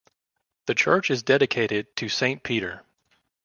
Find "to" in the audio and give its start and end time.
1.97-2.09